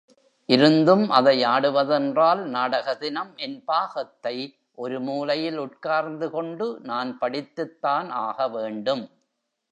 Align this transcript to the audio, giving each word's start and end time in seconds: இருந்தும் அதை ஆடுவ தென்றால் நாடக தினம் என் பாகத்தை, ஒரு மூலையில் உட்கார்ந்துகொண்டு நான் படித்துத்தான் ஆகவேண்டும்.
இருந்தும் 0.49 1.03
அதை 1.09 1.33
ஆடுவ 1.45 1.81
தென்றால் 1.85 2.39
நாடக 2.45 2.95
தினம் 2.95 3.33
என் 3.35 3.63
பாகத்தை, 3.65 4.35
ஒரு 4.75 4.99
மூலையில் 4.99 5.59
உட்கார்ந்துகொண்டு 5.59 6.79
நான் 6.81 7.17
படித்துத்தான் 7.21 8.09
ஆகவேண்டும். 8.09 9.03